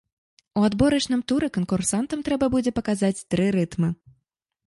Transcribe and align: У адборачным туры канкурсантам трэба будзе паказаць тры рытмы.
У 0.59 0.61
адборачным 0.67 1.21
туры 1.31 1.49
канкурсантам 1.57 2.25
трэба 2.29 2.45
будзе 2.55 2.71
паказаць 2.79 3.25
тры 3.35 3.45
рытмы. 3.57 3.89